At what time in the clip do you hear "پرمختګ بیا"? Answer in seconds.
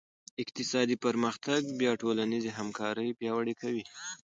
1.05-1.91